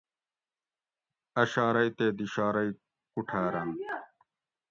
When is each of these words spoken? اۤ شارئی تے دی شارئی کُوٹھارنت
اۤ 1.41 1.47
شارئی 1.51 1.89
تے 1.97 2.05
دی 2.17 2.25
شارئی 2.33 2.69
کُوٹھارنت 3.11 3.77